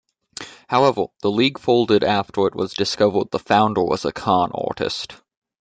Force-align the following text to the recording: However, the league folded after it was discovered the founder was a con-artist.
However, 0.67 1.09
the 1.21 1.29
league 1.29 1.59
folded 1.59 2.03
after 2.03 2.47
it 2.47 2.55
was 2.55 2.73
discovered 2.73 3.29
the 3.29 3.37
founder 3.37 3.83
was 3.83 4.03
a 4.03 4.11
con-artist. 4.11 5.13